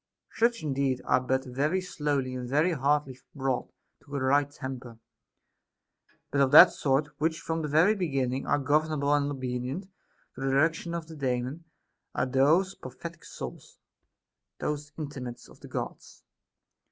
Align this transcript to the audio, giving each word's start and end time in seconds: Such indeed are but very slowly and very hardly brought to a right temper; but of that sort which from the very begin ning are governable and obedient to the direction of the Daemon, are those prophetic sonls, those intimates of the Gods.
Such 0.33 0.63
indeed 0.63 0.99
are 1.05 1.21
but 1.21 1.45
very 1.45 1.79
slowly 1.79 2.33
and 2.33 2.49
very 2.49 2.71
hardly 2.71 3.19
brought 3.35 3.71
to 4.03 4.15
a 4.15 4.19
right 4.19 4.49
temper; 4.49 4.97
but 6.31 6.41
of 6.41 6.49
that 6.49 6.71
sort 6.71 7.09
which 7.19 7.39
from 7.39 7.61
the 7.61 7.67
very 7.67 7.93
begin 7.93 8.31
ning 8.31 8.47
are 8.47 8.57
governable 8.57 9.13
and 9.13 9.29
obedient 9.29 9.83
to 10.33 10.41
the 10.41 10.49
direction 10.49 10.95
of 10.95 11.05
the 11.05 11.15
Daemon, 11.15 11.65
are 12.15 12.25
those 12.25 12.73
prophetic 12.73 13.23
sonls, 13.23 13.77
those 14.57 14.91
intimates 14.97 15.47
of 15.47 15.59
the 15.59 15.67
Gods. 15.67 16.23